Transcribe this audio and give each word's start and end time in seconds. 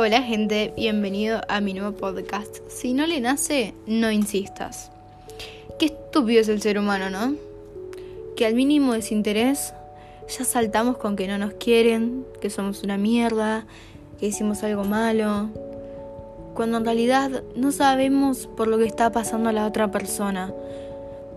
Hola 0.00 0.22
gente, 0.22 0.72
bienvenido 0.76 1.40
a 1.48 1.60
mi 1.60 1.74
nuevo 1.74 1.90
podcast. 1.90 2.58
Si 2.68 2.94
no 2.94 3.04
le 3.04 3.20
nace, 3.20 3.74
no 3.88 4.12
insistas. 4.12 4.92
Qué 5.76 5.86
estúpido 5.86 6.40
es 6.40 6.48
el 6.48 6.62
ser 6.62 6.78
humano, 6.78 7.10
¿no? 7.10 7.34
Que 8.36 8.46
al 8.46 8.54
mínimo 8.54 8.92
desinterés 8.92 9.74
ya 10.28 10.44
saltamos 10.44 10.98
con 10.98 11.16
que 11.16 11.26
no 11.26 11.36
nos 11.36 11.54
quieren, 11.54 12.24
que 12.40 12.48
somos 12.48 12.84
una 12.84 12.96
mierda, 12.96 13.66
que 14.20 14.26
hicimos 14.26 14.62
algo 14.62 14.84
malo, 14.84 15.48
cuando 16.54 16.78
en 16.78 16.84
realidad 16.84 17.42
no 17.56 17.72
sabemos 17.72 18.46
por 18.56 18.68
lo 18.68 18.78
que 18.78 18.86
está 18.86 19.10
pasando 19.10 19.48
a 19.48 19.52
la 19.52 19.66
otra 19.66 19.90
persona. 19.90 20.54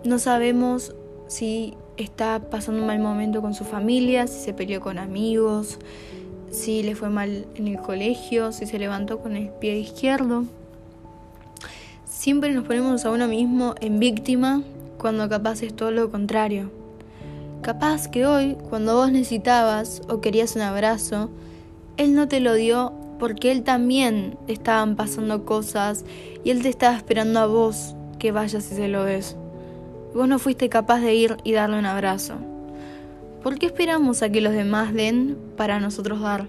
No 0.04 0.20
sabemos 0.20 0.94
si 1.26 1.74
está 1.98 2.40
pasando 2.52 2.82
un 2.82 2.86
mal 2.86 3.00
momento 3.00 3.42
con 3.42 3.56
su 3.56 3.64
familia, 3.64 4.28
si 4.28 4.40
se 4.40 4.54
peleó 4.54 4.82
con 4.82 5.00
amigos, 5.00 5.80
si 6.52 6.84
le 6.84 6.96
fue 6.96 7.10
mal 7.10 7.48
en 7.56 7.68
el 7.68 7.80
colegio, 7.80 8.52
si 8.52 8.66
se 8.66 8.78
levantó 8.78 9.20
con 9.20 9.36
el 9.36 9.50
pie 9.50 9.80
izquierdo. 9.80 10.46
Siempre 12.06 12.54
nos 12.54 12.66
ponemos 12.66 13.06
a 13.06 13.12
uno 13.12 13.28
mismo 13.28 13.74
en 13.82 14.00
víctima 14.00 14.62
cuando 14.98 15.28
capaz 15.28 15.64
es 15.64 15.76
todo 15.76 15.92
lo 15.92 16.12
contrario. 16.12 16.70
Capaz 17.62 18.08
que 18.08 18.26
hoy, 18.26 18.58
cuando 18.70 18.96
vos 18.96 19.12
necesitabas 19.12 20.02
o 20.10 20.20
querías 20.20 20.56
un 20.56 20.64
abrazo, 20.64 21.30
él 21.98 22.14
no 22.14 22.28
te 22.28 22.40
lo 22.40 22.54
dio 22.54 22.94
porque 23.18 23.52
él 23.52 23.64
también 23.64 24.38
estaban 24.48 24.96
pasando 24.96 25.46
cosas 25.46 26.06
y 26.44 26.50
él 26.50 26.64
te 26.64 26.70
estaba 26.70 26.98
esperando 26.98 27.40
a 27.40 27.46
vos 27.46 27.96
que 28.20 28.32
vayas 28.32 28.72
y 28.72 28.76
se 28.76 28.88
lo 28.88 29.04
des. 29.04 29.36
Vos 30.14 30.28
no 30.28 30.40
fuiste 30.40 30.70
capaz 30.70 31.00
de 31.00 31.16
ir 31.16 31.38
y 31.44 31.54
darle 31.54 31.80
un 31.80 31.86
abrazo. 31.86 32.51
¿Por 33.44 33.58
qué 33.58 33.66
esperamos 33.66 34.22
a 34.22 34.30
que 34.30 34.40
los 34.40 34.54
demás 34.54 34.94
den 34.94 35.36
para 35.58 35.80
nosotros 35.80 36.22
dar? 36.22 36.46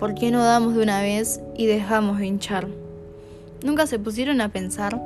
¿Por 0.00 0.16
qué 0.16 0.32
no 0.32 0.42
damos 0.42 0.74
de 0.74 0.82
una 0.82 1.00
vez 1.00 1.40
y 1.56 1.66
dejamos 1.66 2.18
de 2.18 2.26
hinchar? 2.26 2.66
¿Nunca 3.62 3.86
se 3.86 4.00
pusieron 4.00 4.40
a 4.40 4.48
pensar 4.48 5.00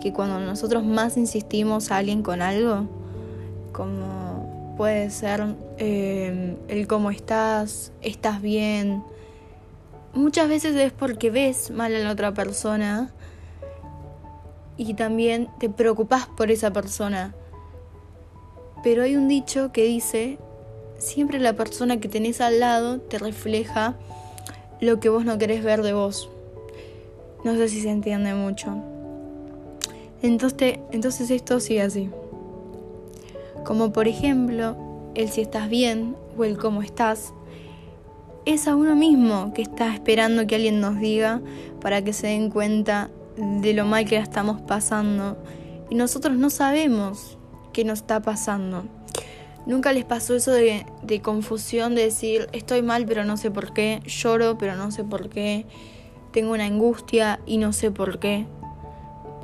que 0.00 0.12
cuando 0.12 0.40
nosotros 0.40 0.84
más 0.84 1.16
insistimos 1.16 1.92
a 1.92 1.98
alguien 1.98 2.24
con 2.24 2.42
algo, 2.42 2.88
como 3.70 4.74
puede 4.76 5.10
ser 5.10 5.44
eh, 5.76 6.56
el 6.66 6.88
cómo 6.88 7.12
estás, 7.12 7.92
estás 8.02 8.42
bien, 8.42 9.04
muchas 10.12 10.48
veces 10.48 10.74
es 10.74 10.90
porque 10.90 11.30
ves 11.30 11.70
mal 11.70 11.94
a 11.94 12.00
la 12.00 12.10
otra 12.10 12.34
persona 12.34 13.12
y 14.76 14.94
también 14.94 15.50
te 15.60 15.68
preocupas 15.68 16.26
por 16.26 16.50
esa 16.50 16.72
persona. 16.72 17.32
Pero 18.82 19.04
hay 19.04 19.14
un 19.14 19.28
dicho 19.28 19.70
que 19.70 19.84
dice 19.84 20.38
siempre 20.98 21.38
la 21.38 21.54
persona 21.54 21.98
que 21.98 22.08
tenés 22.08 22.40
al 22.40 22.60
lado 22.60 22.98
te 22.98 23.18
refleja 23.18 23.94
lo 24.80 25.00
que 25.00 25.08
vos 25.08 25.24
no 25.24 25.38
querés 25.38 25.64
ver 25.64 25.82
de 25.82 25.92
vos. 25.92 26.28
No 27.44 27.54
sé 27.54 27.68
si 27.68 27.80
se 27.80 27.90
entiende 27.90 28.34
mucho. 28.34 28.76
Entonces, 30.22 30.78
entonces 30.90 31.30
esto 31.30 31.60
sigue 31.60 31.82
así. 31.82 32.10
Como 33.64 33.92
por 33.92 34.08
ejemplo, 34.08 34.76
el 35.14 35.28
si 35.28 35.40
estás 35.42 35.68
bien 35.68 36.16
o 36.36 36.44
el 36.44 36.58
cómo 36.58 36.82
estás, 36.82 37.32
es 38.44 38.66
a 38.66 38.74
uno 38.74 38.96
mismo 38.96 39.52
que 39.52 39.62
está 39.62 39.92
esperando 39.92 40.46
que 40.46 40.56
alguien 40.56 40.80
nos 40.80 40.98
diga 40.98 41.40
para 41.80 42.02
que 42.02 42.12
se 42.12 42.28
den 42.28 42.50
cuenta 42.50 43.10
de 43.36 43.74
lo 43.74 43.84
mal 43.84 44.04
que 44.04 44.16
la 44.16 44.22
estamos 44.22 44.60
pasando. 44.60 45.36
Y 45.90 45.94
nosotros 45.94 46.36
no 46.36 46.50
sabemos 46.50 47.38
qué 47.72 47.84
nos 47.84 48.00
está 48.00 48.20
pasando. 48.20 48.84
¿Nunca 49.66 49.92
les 49.92 50.04
pasó 50.04 50.34
eso 50.34 50.52
de, 50.52 51.20
confusión, 51.22 51.94
de 51.94 52.04
decir, 52.04 52.48
estoy 52.52 52.82
mal 52.82 53.04
pero 53.06 53.24
no 53.24 53.36
sé 53.36 53.50
por 53.50 53.72
qué, 53.72 54.00
lloro 54.06 54.56
pero 54.56 54.76
no 54.76 54.90
sé 54.90 55.04
por 55.04 55.28
qué, 55.28 55.66
tengo 56.32 56.52
una 56.52 56.64
angustia 56.64 57.40
y 57.44 57.58
no 57.58 57.72
sé 57.72 57.90
por 57.90 58.18
qué? 58.18 58.46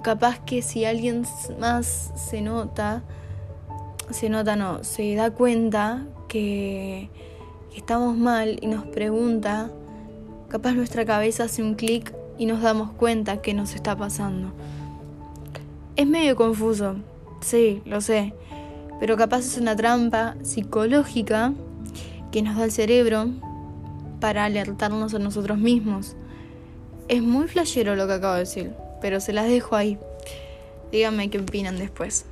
Capaz 0.03 0.39
que 0.39 0.63
si 0.63 0.85
alguien 0.85 1.27
más 1.59 2.13
se 2.17 2.41
nota, 2.41 3.03
se 4.11 4.29
nota 4.31 4.57
no, 4.57 4.83
se 4.83 5.15
da 5.15 5.31
cuenta 5.31 6.07
que, 6.29 7.11
que 7.71 7.77
estamos 7.77 8.17
mal 8.17 8.59
y 8.63 8.67
nos 8.67 8.87
pregunta, 8.87 9.71
capaz 10.49 10.73
nuestra 10.73 11.05
cabeza 11.05 11.45
hace 11.45 11.63
un 11.63 11.75
clic 11.75 12.15
y 12.39 12.47
nos 12.47 12.63
damos 12.63 12.93
cuenta 12.93 13.43
que 13.43 13.53
nos 13.53 13.75
está 13.75 13.95
pasando. 13.95 14.53
Es 15.97 16.07
medio 16.07 16.35
confuso, 16.35 16.97
sí, 17.41 17.83
lo 17.85 18.01
sé 18.01 18.33
pero 19.01 19.17
capaz 19.17 19.41
es 19.41 19.59
una 19.59 19.77
trampa 19.77 20.37
psicológica 20.43 21.53
que 22.33 22.43
nos 22.43 22.57
da 22.57 22.65
el 22.65 22.73
cerebro 22.73 23.31
para 24.21 24.45
alertarnos 24.45 25.15
a 25.15 25.19
nosotros 25.19 25.59
mismos. 25.59 26.17
Es 27.09 27.23
muy 27.23 27.49
flashero 27.49 27.97
lo 27.97 28.07
que 28.07 28.15
acabo 28.15 28.35
de 28.35 28.41
decir, 28.41 28.73
pero 29.01 29.21
se 29.21 29.33
las 29.33 29.47
dejo 29.47 29.77
ahí. 29.77 29.99
Díganme 30.91 31.31
qué 31.31 31.39
opinan 31.39 31.79
después. 31.79 32.27